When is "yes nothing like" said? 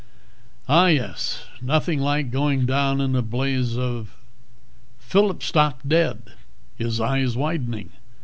0.87-2.31